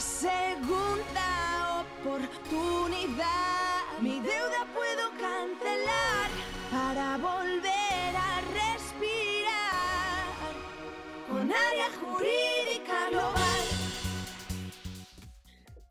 segunda 0.00 1.80
oportunidad. 1.80 3.26
Mi 4.00 4.20
deuda 4.20 4.66
puedo 4.72 5.10
cancelar 5.18 6.30
para 6.70 7.16
volver 7.16 8.14
a 8.16 8.40
respirar 8.52 10.26
con 11.28 11.50
área 11.50 11.90
jurídica 12.00 13.10
global. 13.10 13.60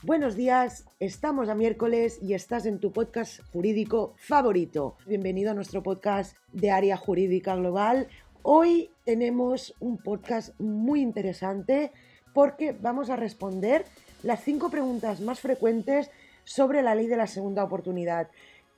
Buenos 0.04 0.38
días, 0.38 0.86
estamos 1.00 1.50
a 1.50 1.56
miércoles 1.56 2.20
y 2.22 2.34
estás 2.34 2.66
en 2.66 2.80
tu 2.80 2.94
podcast 2.94 3.42
jurídico 3.52 4.14
favorito. 4.18 4.96
Bienvenido 5.06 5.52
a 5.52 5.54
nuestro 5.54 5.84
podcast 5.84 6.38
de 6.54 6.72
área 6.72 6.96
jurídica 6.96 7.58
global. 7.58 8.08
Hoy 8.42 8.90
tenemos 9.04 9.76
un 9.82 9.98
podcast 9.98 10.58
muy 10.60 11.02
interesante 11.02 11.92
porque 12.38 12.72
vamos 12.72 13.10
a 13.10 13.16
responder 13.16 13.84
las 14.22 14.44
cinco 14.44 14.70
preguntas 14.70 15.22
más 15.22 15.40
frecuentes 15.40 16.12
sobre 16.44 16.84
la 16.84 16.94
ley 16.94 17.08
de 17.08 17.18
la 17.18 17.26
segunda 17.26 17.64
oportunidad. 17.64 18.28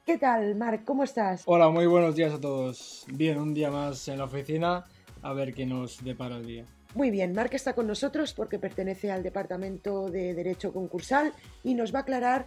¿Qué 0.05 0.17
tal, 0.17 0.55
Marc? 0.55 0.85
¿Cómo 0.85 1.03
estás? 1.03 1.43
Hola, 1.45 1.67
muy 1.67 1.85
buenos 1.85 2.15
días 2.15 2.33
a 2.33 2.39
todos. 2.39 3.05
Bien, 3.11 3.37
un 3.37 3.53
día 3.53 3.69
más 3.69 4.07
en 4.07 4.19
la 4.19 4.23
oficina, 4.23 4.85
a 5.21 5.33
ver 5.33 5.53
qué 5.53 5.65
nos 5.65 6.01
depara 6.05 6.37
el 6.37 6.45
día. 6.45 6.63
Muy 6.95 7.11
bien, 7.11 7.33
Marc 7.33 7.53
está 7.53 7.73
con 7.73 7.85
nosotros 7.85 8.33
porque 8.33 8.59
pertenece 8.59 9.11
al 9.11 9.23
Departamento 9.23 10.09
de 10.09 10.33
Derecho 10.33 10.71
Concursal 10.71 11.33
y 11.61 11.73
nos 11.73 11.93
va 11.93 11.99
a 11.99 12.01
aclarar 12.03 12.45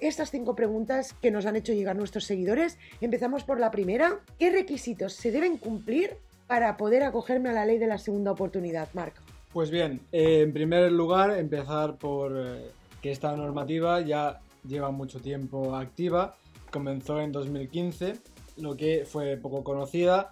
estas 0.00 0.30
cinco 0.30 0.54
preguntas 0.54 1.14
que 1.14 1.30
nos 1.30 1.46
han 1.46 1.56
hecho 1.56 1.72
llegar 1.72 1.96
nuestros 1.96 2.26
seguidores. 2.26 2.76
Empezamos 3.00 3.42
por 3.44 3.58
la 3.58 3.70
primera. 3.70 4.20
¿Qué 4.38 4.50
requisitos 4.50 5.14
se 5.14 5.30
deben 5.30 5.56
cumplir 5.56 6.18
para 6.46 6.76
poder 6.76 7.04
acogerme 7.04 7.48
a 7.48 7.54
la 7.54 7.64
ley 7.64 7.78
de 7.78 7.86
la 7.86 7.96
segunda 7.96 8.32
oportunidad, 8.32 8.90
Marc? 8.92 9.14
Pues 9.52 9.70
bien, 9.70 10.00
eh, 10.12 10.40
en 10.40 10.52
primer 10.54 10.90
lugar, 10.90 11.38
empezar 11.38 11.98
por 11.98 12.32
eh, 12.34 12.70
que 13.02 13.10
esta 13.10 13.36
normativa 13.36 14.00
ya 14.00 14.40
lleva 14.66 14.90
mucho 14.90 15.20
tiempo 15.20 15.76
activa. 15.76 16.36
Comenzó 16.70 17.20
en 17.20 17.32
2015, 17.32 18.14
lo 18.56 18.74
que 18.74 19.04
fue 19.04 19.36
poco 19.36 19.62
conocida 19.62 20.30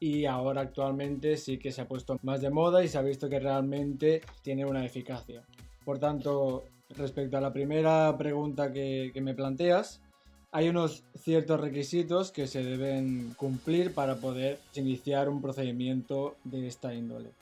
y 0.00 0.24
ahora 0.24 0.62
actualmente 0.62 1.36
sí 1.36 1.58
que 1.58 1.70
se 1.70 1.82
ha 1.82 1.86
puesto 1.86 2.18
más 2.22 2.40
de 2.40 2.48
moda 2.48 2.82
y 2.82 2.88
se 2.88 2.96
ha 2.96 3.02
visto 3.02 3.28
que 3.28 3.40
realmente 3.40 4.22
tiene 4.40 4.64
una 4.64 4.86
eficacia. 4.86 5.42
Por 5.84 5.98
tanto, 5.98 6.64
respecto 6.96 7.36
a 7.36 7.42
la 7.42 7.52
primera 7.52 8.16
pregunta 8.16 8.72
que, 8.72 9.10
que 9.12 9.20
me 9.20 9.34
planteas, 9.34 10.00
hay 10.50 10.70
unos 10.70 11.04
ciertos 11.14 11.60
requisitos 11.60 12.32
que 12.32 12.46
se 12.46 12.64
deben 12.64 13.34
cumplir 13.36 13.92
para 13.92 14.16
poder 14.16 14.60
iniciar 14.74 15.28
un 15.28 15.42
procedimiento 15.42 16.36
de 16.44 16.66
esta 16.68 16.94
índole. 16.94 17.32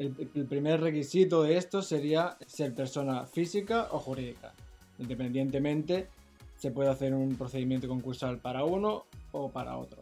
El, 0.00 0.46
primer 0.46 0.80
requisito 0.80 1.42
de 1.42 1.58
esto 1.58 1.82
sería 1.82 2.38
ser 2.46 2.74
persona 2.74 3.26
física 3.26 3.88
o 3.90 3.98
jurídica. 3.98 4.54
Independientemente, 4.98 6.08
se 6.56 6.70
puede 6.70 6.88
hacer 6.88 7.12
un 7.12 7.36
procedimiento 7.36 7.86
concursal 7.86 8.38
para 8.38 8.64
uno 8.64 9.04
o 9.32 9.50
para 9.50 9.76
otro. 9.76 10.00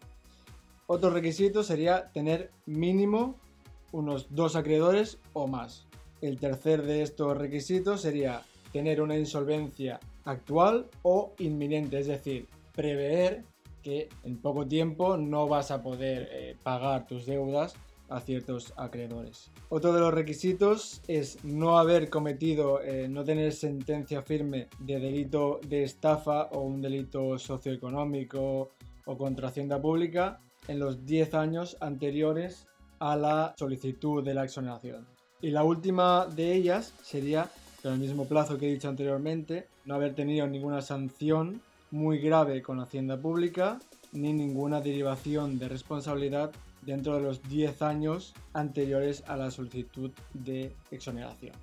Otro 0.86 1.10
requisito 1.10 1.64
sería 1.64 2.12
tener 2.12 2.52
mínimo 2.64 3.40
unos 3.90 4.32
dos 4.32 4.54
acreedores 4.54 5.18
o 5.32 5.48
más. 5.48 5.88
El 6.20 6.38
tercer 6.38 6.82
de 6.82 7.02
estos 7.02 7.36
requisitos 7.36 8.02
sería 8.02 8.42
tener 8.72 9.02
una 9.02 9.18
insolvencia 9.18 9.98
actual 10.24 10.86
o 11.02 11.32
inminente, 11.40 11.98
es 11.98 12.06
decir, 12.06 12.46
prever 12.72 13.42
que 13.82 14.08
en 14.22 14.36
poco 14.36 14.64
tiempo 14.64 15.16
no 15.16 15.48
vas 15.48 15.72
a 15.72 15.82
poder 15.82 16.28
eh, 16.30 16.56
pagar 16.62 17.08
tus 17.08 17.26
deudas 17.26 17.74
a 18.08 18.20
ciertos 18.20 18.72
acreedores. 18.76 19.50
Otro 19.68 19.92
de 19.92 20.00
los 20.00 20.14
requisitos 20.14 21.02
es 21.08 21.44
no 21.44 21.78
haber 21.78 22.08
cometido, 22.08 22.80
eh, 22.82 23.08
no 23.08 23.24
tener 23.24 23.52
sentencia 23.52 24.22
firme 24.22 24.68
de 24.78 24.98
delito 24.98 25.60
de 25.66 25.84
estafa 25.84 26.44
o 26.52 26.62
un 26.62 26.80
delito 26.80 27.38
socioeconómico 27.38 28.70
o 29.04 29.16
contra 29.16 29.48
hacienda 29.48 29.80
pública 29.80 30.40
en 30.68 30.78
los 30.78 31.04
10 31.04 31.34
años 31.34 31.76
anteriores 31.80 32.66
a 32.98 33.16
la 33.16 33.54
solicitud 33.56 34.24
de 34.24 34.34
la 34.34 34.44
exoneración. 34.44 35.06
Y 35.40 35.50
la 35.50 35.62
última 35.62 36.26
de 36.26 36.54
ellas 36.54 36.92
sería, 37.02 37.48
con 37.82 37.92
el 37.92 37.98
mismo 37.98 38.26
plazo 38.26 38.58
que 38.58 38.68
he 38.68 38.72
dicho 38.72 38.88
anteriormente, 38.88 39.68
no 39.84 39.94
haber 39.94 40.14
tenido 40.14 40.46
ninguna 40.46 40.82
sanción 40.82 41.60
muy 41.90 42.18
grave 42.18 42.60
con 42.60 42.80
Hacienda 42.80 43.16
Pública 43.16 43.78
ni 44.12 44.32
ninguna 44.32 44.80
derivación 44.80 45.58
de 45.58 45.68
responsabilidad 45.68 46.50
dentro 46.82 47.16
de 47.16 47.22
los 47.22 47.42
10 47.42 47.82
años 47.82 48.34
anteriores 48.52 49.22
a 49.26 49.36
la 49.36 49.50
solicitud 49.50 50.10
de 50.34 50.74
exoneración. 50.90 51.54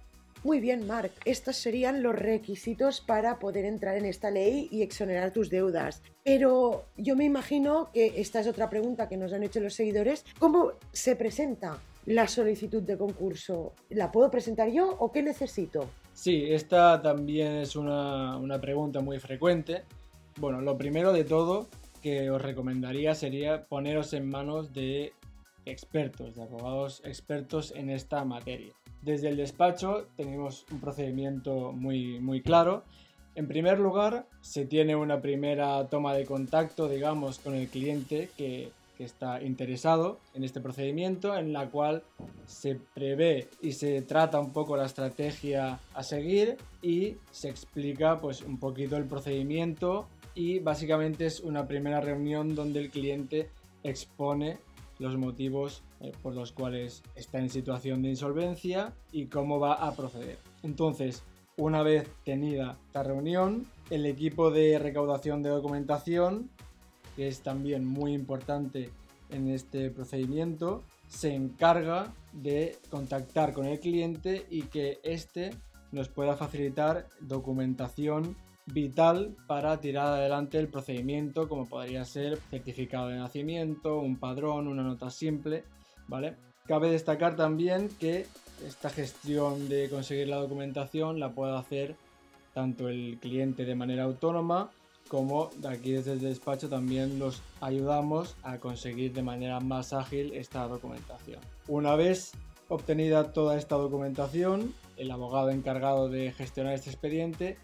Muy 0.45 0.59
bien, 0.59 0.85
Marc. 0.85 1.11
Estos 1.25 1.55
serían 1.55 2.03
los 2.03 2.13
requisitos 2.13 3.01
para 3.01 3.39
poder 3.39 3.65
entrar 3.65 3.97
en 3.97 4.05
esta 4.05 4.29
ley 4.29 4.67
y 4.69 4.83
exonerar 4.83 5.31
tus 5.31 5.49
deudas. 5.49 6.03
Pero 6.23 6.85
yo 6.97 7.15
me 7.15 7.25
imagino 7.25 7.89
que 7.91 8.13
esta 8.17 8.41
es 8.41 8.47
otra 8.47 8.69
pregunta 8.69 9.09
que 9.09 9.17
nos 9.17 9.33
han 9.33 9.41
hecho 9.41 9.59
los 9.59 9.73
seguidores. 9.73 10.23
¿Cómo 10.37 10.73
se 10.91 11.15
presenta 11.15 11.79
la 12.05 12.27
solicitud 12.27 12.83
de 12.83 12.95
concurso? 12.95 13.73
¿La 13.89 14.11
puedo 14.11 14.29
presentar 14.29 14.69
yo 14.69 14.95
o 14.99 15.11
qué 15.11 15.23
necesito? 15.23 15.89
Sí, 16.13 16.45
esta 16.47 17.01
también 17.01 17.53
es 17.53 17.75
una, 17.75 18.37
una 18.37 18.61
pregunta 18.61 19.01
muy 19.01 19.17
frecuente. 19.17 19.81
Bueno, 20.39 20.61
lo 20.61 20.77
primero 20.77 21.11
de 21.11 21.23
todo 21.23 21.67
que 22.05 22.29
os 22.29 22.39
recomendaría 22.39 23.16
sería 23.16 23.66
poneros 23.66 24.13
en 24.13 24.29
manos 24.29 24.73
de 24.73 25.13
expertos, 25.66 26.35
de 26.35 26.43
abogados 26.43 27.01
expertos 27.03 27.73
en 27.75 27.89
esta 27.89 28.23
materia. 28.23 28.75
Desde 29.01 29.29
el 29.29 29.38
despacho 29.38 30.05
tenemos 30.15 30.67
un 30.69 30.79
procedimiento 30.81 31.71
muy, 31.71 32.19
muy 32.19 32.44
claro. 32.44 32.83
En 33.33 33.47
primer 33.47 33.79
lugar, 33.79 34.27
se 34.41 34.67
tiene 34.67 34.95
una 34.95 35.19
primera 35.19 35.83
toma 35.89 36.13
de 36.13 36.25
contacto, 36.25 36.88
digamos, 36.88 37.39
con 37.39 37.55
el 37.55 37.69
cliente 37.69 38.29
que, 38.38 38.69
que 38.99 39.03
está 39.03 39.41
interesado 39.41 40.19
en 40.35 40.44
este 40.44 40.61
procedimiento, 40.61 41.35
en 41.35 41.53
la 41.53 41.71
cual 41.71 42.03
se 42.45 42.79
prevé 42.94 43.47
y 43.63 43.71
se 43.71 44.03
trata 44.03 44.39
un 44.39 44.53
poco 44.53 44.77
la 44.77 44.85
estrategia 44.85 45.79
a 45.95 46.03
seguir 46.03 46.57
y 46.83 47.15
se 47.31 47.49
explica 47.49 48.19
pues 48.19 48.44
un 48.44 48.59
poquito 48.59 48.95
el 48.95 49.05
procedimiento 49.05 50.07
y 50.35 50.59
básicamente 50.59 51.25
es 51.25 51.40
una 51.40 51.68
primera 51.68 52.01
reunión 52.01 52.53
donde 52.53 52.81
el 52.81 52.91
cliente 52.91 53.50
expone 53.84 54.59
los 55.00 55.18
motivos 55.18 55.84
eh, 56.01 56.12
por 56.22 56.35
los 56.35 56.51
cuales 56.51 57.03
está 57.16 57.40
en 57.40 57.50
situación 57.50 58.01
de 58.01 58.09
insolvencia 58.09 58.94
y 59.12 59.25
cómo 59.28 59.59
va 59.59 59.74
a 59.74 59.95
proceder. 59.95 60.38
Entonces, 60.63 61.24
una 61.57 61.84
vez 61.84 62.07
tenida 62.24 62.78
esta 62.88 63.03
reunión, 63.03 63.66
el 63.90 64.06
equipo 64.06 64.51
de 64.51 64.78
recaudación 64.78 65.41
de 65.41 65.50
documentación, 65.50 66.50
que 67.16 67.28
es 67.28 67.41
también 67.41 67.85
muy 67.85 68.13
importante 68.13 68.90
en 69.29 69.50
este 69.50 69.90
procedimiento, 69.90 70.84
se 71.07 71.34
encarga 71.34 72.13
de 72.34 72.78
contactar 72.90 73.53
con 73.53 73.66
el 73.66 73.79
cliente 73.79 74.45
y 74.50 74.63
que 74.63 75.00
éste 75.03 75.51
nos 75.91 76.09
pueda 76.09 76.35
facilitar 76.35 77.07
documentación 77.22 78.35
vital 78.65 79.35
para 79.47 79.79
tirar 79.79 80.07
adelante 80.07 80.57
el 80.57 80.67
procedimiento, 80.67 81.47
como 81.47 81.67
podría 81.67 82.03
ser 82.05 82.37
certificado 82.49 83.09
de 83.09 83.17
nacimiento, 83.17 83.99
un 83.99 84.17
padrón, 84.17 84.67
una 84.67 84.83
nota 84.83 85.09
simple, 85.09 85.63
¿vale? 86.07 86.35
Cabe 86.65 86.89
destacar 86.89 87.35
también 87.35 87.89
que 87.99 88.25
esta 88.65 88.89
gestión 88.89 89.69
de 89.69 89.89
conseguir 89.89 90.27
la 90.27 90.37
documentación 90.37 91.19
la 91.19 91.31
puede 91.31 91.55
hacer 91.55 91.95
tanto 92.53 92.89
el 92.89 93.17
cliente 93.19 93.65
de 93.65 93.75
manera 93.75 94.03
autónoma 94.03 94.71
como 95.07 95.51
de 95.57 95.67
aquí 95.67 95.91
desde 95.91 96.13
el 96.13 96.19
despacho 96.19 96.67
también 96.67 97.19
los 97.19 97.41
ayudamos 97.61 98.35
a 98.43 98.57
conseguir 98.57 99.13
de 99.13 99.21
manera 99.21 99.59
más 99.59 99.93
ágil 99.93 100.33
esta 100.33 100.67
documentación. 100.67 101.39
Una 101.67 101.95
vez 101.95 102.31
obtenida 102.69 103.31
toda 103.31 103.57
esta 103.57 103.75
documentación, 103.75 104.73
el 104.97 105.11
abogado 105.11 105.51
encargado 105.51 106.09
de 106.09 106.31
gestionar 106.31 106.73
este 106.73 106.89
expediente 106.89 107.57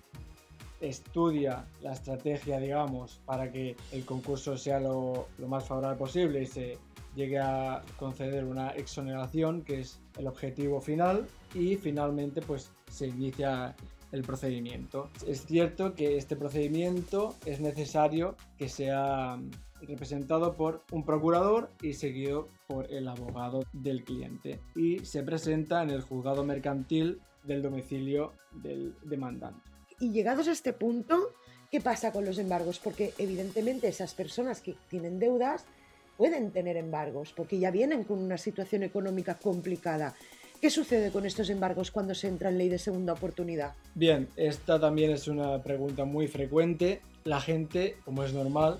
estudia 0.81 1.65
la 1.81 1.93
estrategia, 1.93 2.59
digamos, 2.59 3.21
para 3.25 3.51
que 3.51 3.75
el 3.91 4.03
concurso 4.05 4.57
sea 4.57 4.79
lo, 4.79 5.27
lo, 5.37 5.47
más 5.47 5.67
favorable 5.67 5.97
posible 5.97 6.41
y 6.41 6.45
se 6.47 6.77
llegue 7.15 7.39
a 7.39 7.81
conceder 7.97 8.45
una 8.45 8.69
exoneración, 8.71 9.61
que 9.61 9.81
es 9.81 9.99
el 10.17 10.27
objetivo 10.27 10.81
final, 10.81 11.27
y 11.53 11.75
finalmente 11.75 12.41
pues 12.41 12.71
se 12.89 13.07
inicia 13.07 13.75
el 14.11 14.23
procedimiento. 14.23 15.09
Es 15.25 15.45
cierto 15.45 15.95
que 15.95 16.17
este 16.17 16.35
procedimiento 16.35 17.35
es 17.45 17.59
necesario 17.59 18.35
que 18.57 18.69
sea 18.69 19.39
representado 19.81 20.55
por 20.55 20.83
un 20.91 21.03
procurador 21.03 21.71
y 21.81 21.93
seguido 21.93 22.47
por 22.67 22.91
el 22.91 23.07
abogado 23.07 23.63
del 23.73 24.03
cliente 24.03 24.59
y 24.75 24.99
se 24.99 25.23
presenta 25.23 25.81
en 25.81 25.89
el 25.89 26.01
juzgado 26.01 26.43
mercantil 26.43 27.19
del 27.43 27.61
domicilio 27.61 28.33
del 28.51 28.95
demandante. 29.03 29.70
Y 30.01 30.11
llegados 30.11 30.47
a 30.47 30.51
este 30.51 30.73
punto, 30.73 31.35
¿qué 31.69 31.79
pasa 31.79 32.11
con 32.11 32.25
los 32.25 32.39
embargos? 32.39 32.79
Porque 32.79 33.13
evidentemente 33.19 33.87
esas 33.87 34.15
personas 34.15 34.59
que 34.59 34.75
tienen 34.89 35.19
deudas 35.19 35.63
pueden 36.17 36.49
tener 36.51 36.75
embargos 36.75 37.33
porque 37.33 37.59
ya 37.59 37.69
vienen 37.69 38.03
con 38.03 38.17
una 38.17 38.39
situación 38.39 38.81
económica 38.81 39.37
complicada. 39.37 40.15
¿Qué 40.59 40.71
sucede 40.71 41.11
con 41.11 41.27
estos 41.27 41.51
embargos 41.51 41.91
cuando 41.91 42.15
se 42.15 42.27
entra 42.27 42.49
en 42.49 42.57
ley 42.57 42.69
de 42.69 42.79
segunda 42.79 43.13
oportunidad? 43.13 43.73
Bien, 43.93 44.27
esta 44.35 44.79
también 44.79 45.11
es 45.11 45.27
una 45.27 45.61
pregunta 45.61 46.03
muy 46.03 46.27
frecuente. 46.27 47.01
La 47.23 47.39
gente, 47.39 47.97
como 48.03 48.23
es 48.23 48.33
normal, 48.33 48.79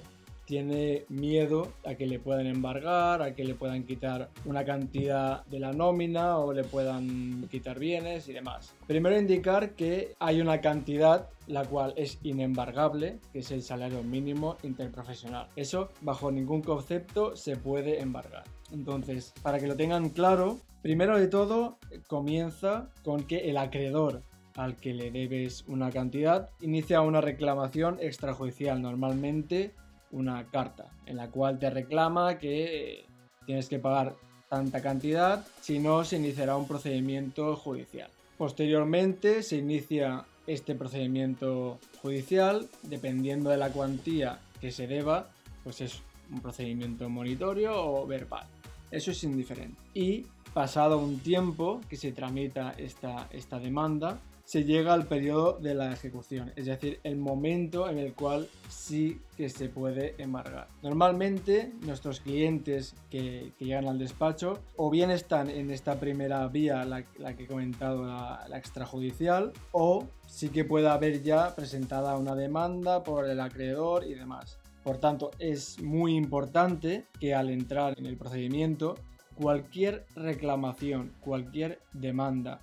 tiene 0.52 1.06
miedo 1.08 1.72
a 1.86 1.96
que 1.96 2.06
le 2.06 2.20
puedan 2.20 2.46
embargar, 2.46 3.22
a 3.22 3.34
que 3.34 3.46
le 3.46 3.56
puedan 3.56 3.86
quitar 3.86 4.32
una 4.44 4.66
cantidad 4.66 5.46
de 5.46 5.60
la 5.62 5.72
nómina 5.72 6.40
o 6.40 6.52
le 6.52 6.66
puedan 6.66 7.48
quitar 7.50 7.80
bienes 7.80 8.28
y 8.28 8.34
demás. 8.34 8.76
Primero 8.86 9.18
indicar 9.18 9.76
que 9.76 10.14
hay 10.20 10.42
una 10.42 10.60
cantidad 10.60 11.30
la 11.48 11.64
cual 11.64 11.94
es 11.96 12.20
inembargable, 12.24 13.20
que 13.32 13.40
es 13.40 13.52
el 13.52 13.64
salario 13.64 14.04
mínimo 14.04 14.58
interprofesional. 14.64 15.48
Eso 15.56 15.88
bajo 16.02 16.34
ningún 16.34 16.62
concepto 16.62 17.34
se 17.38 17.56
puede 17.56 18.02
embargar. 18.02 18.44
Entonces, 18.74 19.34
para 19.42 19.58
que 19.58 19.68
lo 19.68 19.78
tengan 19.78 20.10
claro, 20.10 20.60
primero 20.82 21.18
de 21.18 21.30
todo 21.30 21.78
comienza 22.08 22.90
con 23.06 23.24
que 23.24 23.50
el 23.50 23.56
acreedor 23.56 24.22
al 24.58 24.76
que 24.76 24.94
le 24.94 25.12
debes 25.12 25.64
una 25.70 25.92
cantidad 25.92 26.50
inicia 26.60 27.00
una 27.00 27.22
reclamación 27.22 28.00
extrajudicial 28.02 28.82
normalmente 28.82 29.74
una 30.12 30.46
carta 30.50 30.92
en 31.06 31.18
la 31.18 31.30
cual 31.30 31.60
te 31.60 31.70
reclama 31.70 32.38
que 32.38 33.06
tienes 33.46 33.68
que 33.68 33.80
pagar 33.80 34.16
tanta 34.50 34.82
cantidad, 34.82 35.46
si 35.62 35.80
no 35.80 36.04
se 36.04 36.18
iniciará 36.18 36.58
un 36.58 36.68
procedimiento 36.68 37.56
judicial. 37.56 38.10
Posteriormente 38.38 39.44
se 39.44 39.58
inicia 39.58 40.26
este 40.48 40.76
procedimiento 40.76 41.80
judicial, 42.02 42.68
dependiendo 42.84 43.50
de 43.50 43.58
la 43.58 43.70
cuantía 43.70 44.40
que 44.60 44.72
se 44.72 44.88
deba, 44.88 45.30
pues 45.64 45.82
es 45.82 46.02
un 46.32 46.42
procedimiento 46.42 47.10
monitorio 47.10 47.74
o 47.76 48.06
verbal. 48.06 48.46
Eso 48.90 49.12
es 49.12 49.24
indiferente. 49.24 49.80
Y 49.94 50.26
pasado 50.54 50.98
un 50.98 51.20
tiempo 51.20 51.80
que 51.90 51.96
se 51.96 52.12
tramita 52.12 52.74
esta, 52.78 53.28
esta 53.32 53.60
demanda, 53.60 54.20
se 54.52 54.66
llega 54.66 54.94
al 54.94 55.08
periodo 55.08 55.60
de 55.62 55.74
la 55.74 55.94
ejecución, 55.94 56.52
es 56.58 56.66
decir, 56.66 57.00
el 57.06 57.16
momento 57.16 57.90
en 57.90 57.98
el 57.98 58.14
cual 58.14 58.50
sí 58.68 59.22
que 59.38 59.48
se 59.48 59.70
puede 59.70 60.14
embargar. 60.22 60.68
Normalmente 60.84 61.72
nuestros 61.86 62.20
clientes 62.20 62.94
que, 63.10 63.54
llegan 63.60 63.88
al 63.88 63.98
despacho 63.98 64.60
o 64.76 64.90
bien 64.90 65.10
están 65.10 65.50
en 65.50 65.72
esta 65.72 66.02
primera 66.02 66.46
vía, 66.50 66.84
la, 66.84 67.04
que 67.04 67.44
he 67.44 67.48
comentado, 67.48 68.06
la, 68.06 68.46
la, 68.50 68.58
extrajudicial, 68.58 69.54
o 69.72 70.10
sí 70.28 70.50
que 70.50 70.66
puede 70.66 70.90
haber 70.90 71.24
ya 71.24 71.56
presentada 71.56 72.18
una 72.18 72.36
demanda 72.36 73.04
por 73.04 73.30
el 73.30 73.40
acreedor 73.40 74.04
y 74.04 74.16
demás. 74.16 74.58
Por 74.84 74.98
tanto, 74.98 75.32
es 75.40 75.82
muy 75.82 76.18
importante 76.18 77.06
que 77.22 77.34
al 77.34 77.52
entrar 77.52 77.98
en 77.98 78.06
el 78.06 78.18
procedimiento, 78.18 78.96
cualquier 79.36 80.06
reclamación, 80.14 81.14
cualquier 81.22 81.80
demanda, 81.94 82.60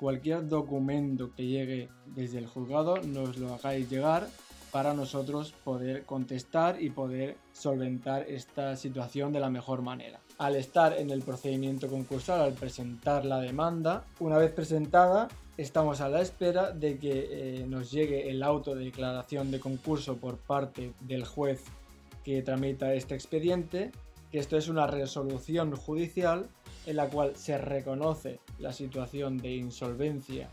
cualquier 0.00 0.48
documento 0.48 1.30
que 1.36 1.46
llegue 1.46 1.90
desde 2.06 2.38
el 2.38 2.46
juzgado 2.46 2.96
nos 3.02 3.36
lo 3.36 3.52
hagáis 3.52 3.90
llegar 3.90 4.28
para 4.72 4.94
nosotros 4.94 5.52
poder 5.62 6.04
contestar 6.06 6.80
y 6.80 6.88
poder 6.88 7.36
solventar 7.52 8.22
esta 8.22 8.76
situación 8.76 9.30
de 9.30 9.40
la 9.40 9.50
mejor 9.50 9.82
manera. 9.82 10.18
Al 10.38 10.56
estar 10.56 10.96
en 10.96 11.10
el 11.10 11.20
procedimiento 11.20 11.88
concursal, 11.88 12.40
al 12.40 12.54
presentar 12.54 13.26
la 13.26 13.40
demanda, 13.40 14.04
una 14.20 14.38
vez 14.38 14.52
presentada, 14.52 15.28
estamos 15.58 16.00
a 16.00 16.08
la 16.08 16.22
espera 16.22 16.70
de 16.70 16.96
que 16.96 17.26
eh, 17.30 17.66
nos 17.68 17.90
llegue 17.90 18.30
el 18.30 18.42
auto 18.42 18.74
de 18.74 18.86
declaración 18.86 19.50
de 19.50 19.60
concurso 19.60 20.16
por 20.16 20.38
parte 20.38 20.94
del 21.00 21.26
juez 21.26 21.62
que 22.24 22.40
tramita 22.40 22.94
este 22.94 23.14
expediente, 23.14 23.92
que 24.32 24.38
esto 24.38 24.56
es 24.56 24.68
una 24.68 24.86
resolución 24.86 25.76
judicial 25.76 26.48
en 26.86 26.96
la 26.96 27.08
cual 27.08 27.36
se 27.36 27.58
reconoce 27.58 28.40
la 28.58 28.72
situación 28.72 29.38
de 29.38 29.54
insolvencia 29.56 30.48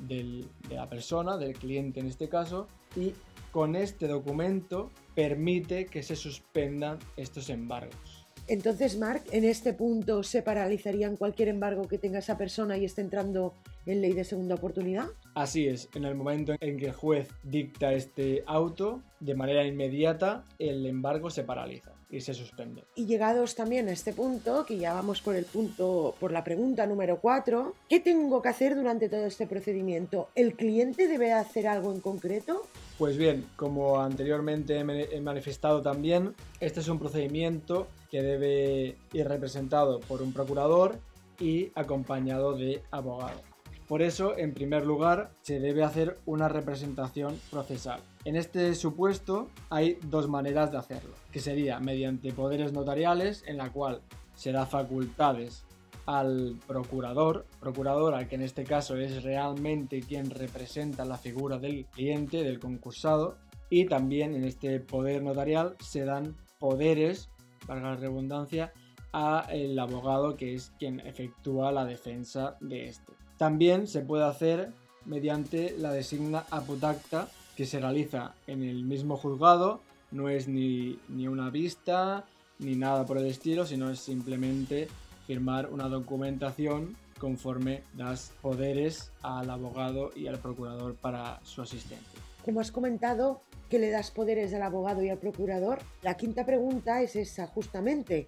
de 0.00 0.44
la 0.70 0.88
persona, 0.88 1.36
del 1.36 1.54
cliente 1.54 2.00
en 2.00 2.06
este 2.06 2.28
caso, 2.28 2.68
y 2.96 3.12
con 3.52 3.76
este 3.76 4.06
documento 4.06 4.90
permite 5.14 5.86
que 5.86 6.02
se 6.02 6.16
suspendan 6.16 6.98
estos 7.16 7.50
embargos. 7.50 8.17
Entonces, 8.48 8.96
Marc, 8.96 9.22
en 9.30 9.44
este 9.44 9.74
punto 9.74 10.22
se 10.22 10.40
paralizarían 10.42 11.16
cualquier 11.16 11.48
embargo 11.48 11.86
que 11.86 11.98
tenga 11.98 12.20
esa 12.20 12.38
persona 12.38 12.78
y 12.78 12.86
esté 12.86 13.02
entrando 13.02 13.52
en 13.84 14.00
ley 14.00 14.14
de 14.14 14.24
segunda 14.24 14.54
oportunidad. 14.54 15.06
Así 15.34 15.68
es, 15.68 15.90
en 15.94 16.06
el 16.06 16.14
momento 16.14 16.54
en 16.58 16.78
que 16.78 16.86
el 16.86 16.92
juez 16.92 17.28
dicta 17.42 17.92
este 17.92 18.42
auto, 18.46 19.02
de 19.20 19.34
manera 19.34 19.66
inmediata 19.66 20.44
el 20.58 20.86
embargo 20.86 21.28
se 21.28 21.44
paraliza 21.44 21.92
y 22.10 22.22
se 22.22 22.32
suspende. 22.32 22.84
Y 22.94 23.04
llegados 23.04 23.54
también 23.54 23.88
a 23.88 23.92
este 23.92 24.14
punto, 24.14 24.64
que 24.64 24.78
ya 24.78 24.94
vamos 24.94 25.20
por 25.20 25.36
el 25.36 25.44
punto, 25.44 26.14
por 26.18 26.32
la 26.32 26.42
pregunta 26.42 26.86
número 26.86 27.20
4, 27.20 27.74
¿qué 27.86 28.00
tengo 28.00 28.40
que 28.40 28.48
hacer 28.48 28.74
durante 28.76 29.10
todo 29.10 29.26
este 29.26 29.46
procedimiento? 29.46 30.30
¿El 30.34 30.54
cliente 30.54 31.06
debe 31.06 31.32
hacer 31.32 31.66
algo 31.66 31.92
en 31.92 32.00
concreto? 32.00 32.62
Pues 32.98 33.16
bien, 33.16 33.46
como 33.54 34.00
anteriormente 34.00 34.76
he 34.76 35.20
manifestado 35.20 35.82
también, 35.82 36.34
este 36.58 36.80
es 36.80 36.88
un 36.88 36.98
procedimiento 36.98 37.86
que 38.10 38.22
debe 38.22 38.96
ir 39.12 39.28
representado 39.28 40.00
por 40.00 40.20
un 40.20 40.32
procurador 40.32 40.98
y 41.38 41.70
acompañado 41.76 42.56
de 42.56 42.82
abogado. 42.90 43.40
Por 43.86 44.02
eso, 44.02 44.36
en 44.36 44.52
primer 44.52 44.84
lugar, 44.84 45.30
se 45.42 45.60
debe 45.60 45.84
hacer 45.84 46.18
una 46.26 46.48
representación 46.48 47.40
procesal. 47.52 48.00
En 48.24 48.34
este 48.34 48.74
supuesto 48.74 49.48
hay 49.70 49.98
dos 50.02 50.28
maneras 50.28 50.72
de 50.72 50.78
hacerlo, 50.78 51.14
que 51.30 51.38
sería 51.38 51.78
mediante 51.78 52.32
poderes 52.32 52.72
notariales, 52.72 53.44
en 53.46 53.58
la 53.58 53.70
cual 53.70 54.00
se 54.34 54.50
da 54.50 54.66
facultades 54.66 55.62
al 56.08 56.58
procurador, 56.66 57.44
procurador 57.60 58.14
al 58.14 58.28
que 58.28 58.36
en 58.36 58.40
este 58.40 58.64
caso 58.64 58.96
es 58.96 59.22
realmente 59.22 60.00
quien 60.00 60.30
representa 60.30 61.04
la 61.04 61.18
figura 61.18 61.58
del 61.58 61.84
cliente, 61.84 62.42
del 62.42 62.58
concursado, 62.58 63.36
y 63.68 63.84
también 63.84 64.34
en 64.34 64.44
este 64.44 64.80
poder 64.80 65.22
notarial 65.22 65.76
se 65.80 66.06
dan 66.06 66.34
poderes, 66.58 67.28
para 67.66 67.82
la 67.82 67.96
redundancia, 67.96 68.72
a 69.12 69.44
el 69.50 69.78
abogado 69.78 70.34
que 70.34 70.54
es 70.54 70.72
quien 70.78 71.00
efectúa 71.00 71.72
la 71.72 71.84
defensa 71.84 72.56
de 72.60 72.88
este. 72.88 73.12
También 73.36 73.86
se 73.86 74.00
puede 74.00 74.24
hacer 74.24 74.72
mediante 75.04 75.76
la 75.76 75.92
designa 75.92 76.46
aputacta 76.50 77.28
que 77.54 77.66
se 77.66 77.80
realiza 77.80 78.32
en 78.46 78.62
el 78.62 78.82
mismo 78.82 79.18
juzgado, 79.18 79.82
no 80.10 80.30
es 80.30 80.48
ni, 80.48 80.98
una 81.26 81.50
vista 81.50 82.24
ni 82.60 82.76
nada 82.76 83.04
por 83.04 83.18
el 83.18 83.26
estilo, 83.26 83.66
sino 83.66 83.90
es 83.90 83.98
simplemente 83.98 84.88
firmar 85.28 85.70
una 85.70 85.88
documentación 85.88 86.96
conforme 87.20 87.82
das 87.94 88.32
poderes 88.42 89.12
al 89.22 89.48
abogado 89.50 90.10
y 90.16 90.26
al 90.26 90.40
procurador 90.40 90.96
para 90.96 91.38
su 91.44 91.62
asistencia. 91.62 92.18
Como 92.44 92.58
has 92.58 92.72
comentado 92.72 93.42
que 93.70 93.78
le 93.78 93.90
das 93.90 94.10
poderes 94.10 94.52
al 94.54 94.62
abogado 94.62 95.04
y 95.04 95.10
al 95.10 95.18
procurador, 95.18 95.78
la 96.02 96.16
quinta 96.16 96.44
pregunta 96.44 97.02
es 97.02 97.14
esa 97.14 97.46
justamente. 97.46 98.26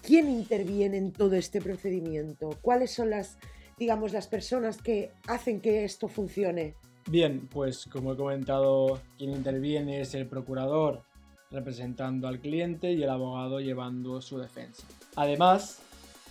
¿Quién 0.00 0.28
interviene 0.28 0.98
en 0.98 1.12
todo 1.12 1.34
este 1.34 1.60
procedimiento? 1.60 2.50
¿Cuáles 2.62 2.92
son 2.92 3.10
las 3.10 3.38
digamos, 3.82 4.12
las 4.12 4.28
personas 4.28 4.80
que 4.80 5.10
hacen 5.26 5.60
que 5.60 5.84
esto 5.84 6.06
funcione? 6.06 6.76
Bien, 7.08 7.48
pues 7.48 7.86
como 7.86 8.12
he 8.12 8.16
comentado, 8.16 9.00
quien 9.18 9.30
interviene 9.30 10.00
es 10.00 10.14
el 10.14 10.26
procurador 10.26 11.02
representando 11.50 12.28
al 12.28 12.38
cliente 12.38 12.92
y 12.92 13.02
el 13.02 13.10
abogado 13.10 13.58
llevando 13.58 14.20
su 14.20 14.38
defensa. 14.38 14.86
Además, 15.16 15.82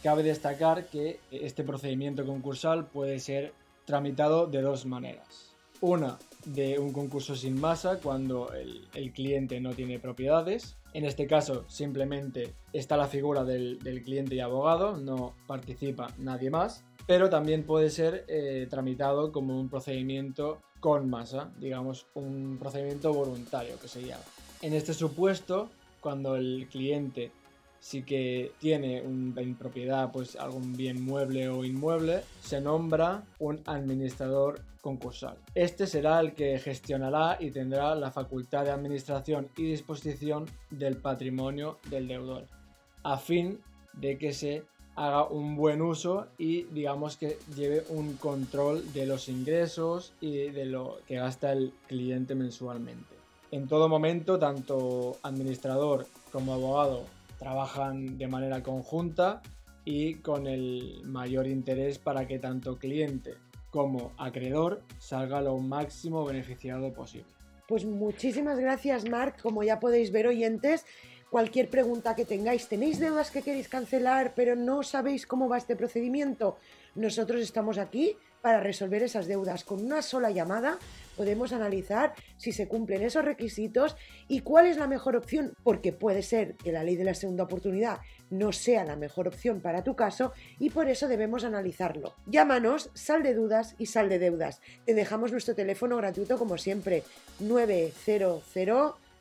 cabe 0.04 0.24
destacar 0.24 0.88
que 0.88 1.20
este 1.32 1.64
procedimiento 1.64 2.26
concursal 2.26 2.88
puede 2.88 3.20
ser 3.20 3.54
tramitado 3.86 4.48
de 4.48 4.62
dos 4.62 4.86
maneras. 4.86 5.56
Una, 5.82 6.20
de 6.46 6.78
un 6.78 6.94
concurso 6.94 7.36
sin 7.36 7.60
masa 7.60 8.00
cuando 8.00 8.52
el, 8.54 9.12
cliente 9.14 9.60
no 9.60 9.74
tiene 9.74 10.00
propiedades. 10.00 10.78
En 10.94 11.06
este 11.06 11.26
caso, 11.26 11.66
simplemente 11.68 12.54
está 12.74 12.98
la 12.98 13.08
figura 13.08 13.44
del 13.44 14.02
cliente 14.04 14.36
y 14.36 14.42
abogado, 14.42 14.98
no 14.98 15.34
participa 15.48 16.14
nadie 16.18 16.50
más 16.52 16.84
pero 17.08 17.30
también 17.30 17.64
puede 17.64 17.90
ser 17.90 18.26
eh, 18.28 18.68
tramitado 18.70 19.32
como 19.32 19.60
un 19.60 19.70
procedimiento 19.70 20.62
con 20.80 21.10
masa, 21.10 21.52
digamos 21.60 22.08
un 22.14 22.58
procedimiento 22.58 23.14
voluntario 23.14 23.80
que 23.80 23.88
se 23.88 24.02
llama. 24.02 24.24
En 24.62 24.74
este 24.74 24.94
supuesto, 24.94 25.70
cuando 26.00 26.36
el 26.36 26.68
cliente 26.72 27.32
sí 27.82 28.04
que 28.04 28.54
tiene 28.60 29.00
en 29.00 29.56
propiedad 29.56 30.12
pues 30.12 30.38
algún 30.38 30.78
bien 30.78 31.04
mueble 31.04 31.50
o 31.50 31.66
inmueble, 31.66 32.22
se 32.42 32.62
nombra 32.62 33.24
un 33.40 33.60
administrador 33.66 34.62
concursal. 34.82 35.36
Este 35.56 35.88
será 35.88 36.20
el 36.20 36.34
que 36.34 36.60
gestionará 36.60 37.38
y 37.40 37.52
tendrá 37.52 37.94
la 37.96 38.12
facultad 38.12 38.64
de 38.66 38.72
administración 38.72 39.50
y 39.58 39.64
disposición 39.64 40.46
del 40.70 40.98
patrimonio 40.98 41.80
del 41.90 42.08
deudor, 42.08 42.46
a 43.04 43.18
fin 43.18 43.60
de 43.94 44.18
que 44.18 44.32
se 44.32 44.64
haga 44.96 45.26
un 45.26 45.56
buen 45.56 45.82
uso 45.82 46.28
y 46.38 46.64
digamos 46.64 47.18
que 47.18 47.38
lleve 47.56 47.84
un 47.90 48.16
control 48.18 48.94
de 48.94 49.06
los 49.06 49.28
ingresos 49.28 50.14
y 50.22 50.50
de 50.50 50.66
lo 50.66 51.00
que 51.08 51.16
gasta 51.16 51.52
el 51.52 51.74
cliente 51.88 52.36
mensualmente. 52.36 53.16
En 53.52 53.68
todo 53.68 53.90
momento, 53.90 54.40
tanto 54.40 55.18
administrador 55.24 56.08
como 56.32 56.54
abogado 56.54 57.06
trabajan 57.42 58.20
de 58.20 58.28
manera 58.28 58.62
conjunta 58.62 59.42
y 59.84 60.16
con 60.18 60.46
el 60.46 61.02
mayor 61.06 61.48
interés 61.48 61.98
para 61.98 62.28
que 62.28 62.38
tanto 62.38 62.78
cliente 62.78 63.34
como 63.72 64.12
acreedor 64.20 64.84
salga 65.00 65.42
lo 65.42 65.58
máximo 65.58 66.24
beneficiado 66.24 66.94
posible. 66.94 67.26
Pues 67.68 67.84
muchísimas 67.84 68.60
gracias, 68.60 69.10
Marc. 69.10 69.42
Como 69.42 69.64
ya 69.64 69.80
podéis 69.80 70.12
ver, 70.12 70.28
oyentes, 70.28 70.86
cualquier 71.32 71.68
pregunta 71.68 72.16
que 72.16 72.26
tengáis, 72.26 72.68
tenéis 72.68 73.00
deudas 73.00 73.32
que 73.32 73.42
queréis 73.42 73.70
cancelar, 73.70 74.34
pero 74.36 74.56
no 74.56 74.84
sabéis 74.84 75.26
cómo 75.26 75.50
va 75.50 75.58
este 75.58 75.76
procedimiento, 75.76 76.58
nosotros 76.94 77.42
estamos 77.42 77.80
aquí 77.80 78.18
para 78.42 78.60
resolver 78.60 79.02
esas 79.02 79.26
deudas. 79.26 79.64
Con 79.64 79.84
una 79.84 80.04
sola 80.04 80.30
llamada 80.30 80.78
podemos 81.22 81.54
analizar 81.54 82.16
si 82.36 82.52
se 82.52 82.68
cumplen 82.68 83.04
esos 83.04 83.24
requisitos 83.24 83.96
y 84.28 84.40
cuál 84.40 84.66
es 84.66 84.78
la 84.78 84.88
mejor 84.88 85.16
opción, 85.16 85.54
porque 85.64 85.94
puede 85.94 86.24
ser 86.24 86.56
que 86.56 86.72
la 86.72 86.84
ley 86.84 86.96
de 86.96 87.04
la 87.04 87.14
segunda 87.14 87.44
oportunidad 87.44 88.00
no 88.32 88.52
sea 88.52 88.84
la 88.86 88.96
mejor 88.96 89.28
opción 89.28 89.62
para 89.62 89.84
tu 89.84 89.96
caso 89.96 90.34
y 90.58 90.72
por 90.72 90.90
eso 90.90 91.08
debemos 91.08 91.44
analizarlo. 91.44 92.16
Llámanos, 92.26 92.90
sal 92.96 93.22
de 93.22 93.36
dudas 93.36 93.76
y 93.78 93.86
sal 93.86 94.10
de 94.10 94.18
deudas. 94.18 94.62
Te 94.84 94.96
dejamos 94.96 95.32
nuestro 95.32 95.54
teléfono 95.54 95.96
gratuito 95.98 96.40
como 96.40 96.58
siempre, 96.58 97.04
900 97.40 98.44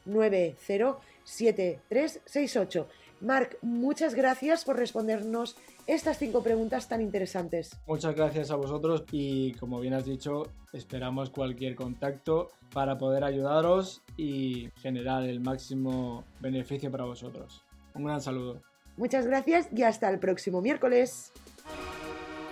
907368. 0.06 2.88
Marc, 3.20 3.58
muchas 3.60 4.14
gracias 4.14 4.64
por 4.64 4.78
respondernos 4.78 5.58
estas 5.94 6.18
cinco 6.18 6.42
preguntas 6.42 6.88
tan 6.88 7.00
interesantes. 7.00 7.76
Muchas 7.86 8.14
gracias 8.14 8.50
a 8.50 8.56
vosotros 8.56 9.04
y 9.10 9.52
como 9.54 9.80
bien 9.80 9.94
has 9.94 10.04
dicho, 10.04 10.44
esperamos 10.72 11.30
cualquier 11.30 11.74
contacto 11.74 12.48
para 12.72 12.96
poder 12.96 13.24
ayudaros 13.24 14.02
y 14.16 14.70
generar 14.80 15.24
el 15.24 15.40
máximo 15.40 16.24
beneficio 16.40 16.90
para 16.90 17.04
vosotros. 17.04 17.64
Un 17.94 18.04
gran 18.04 18.20
saludo. 18.20 18.62
Muchas 18.96 19.26
gracias 19.26 19.68
y 19.74 19.82
hasta 19.82 20.08
el 20.10 20.18
próximo 20.18 20.60
miércoles. 20.60 21.32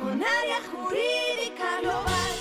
Con 0.01 0.23
área 0.23 0.61
jurídica. 0.73 2.38